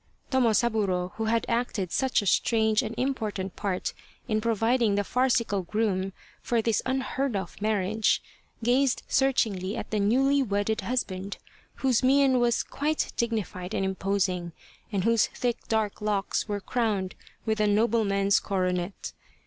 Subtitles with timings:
[0.31, 3.93] Tomosaburo, who had acted such a strange and important part
[4.27, 8.19] in providing the farcical groom for this unheard of marriage,
[8.63, 11.37] gazed searchingly at the newly wedded husband,
[11.85, 14.53] whose mien was quite dignified and imposing,
[14.91, 17.13] and whose thick dark locks were crowned
[17.45, 19.13] with a nobleman's coronet.